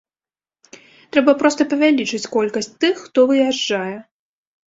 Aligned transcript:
Трэба 1.15 1.31
проста 1.43 1.67
павялічыць 1.73 2.31
колькасць 2.35 2.71
тых, 2.85 2.95
хто 3.05 3.27
выязджае. 3.33 3.93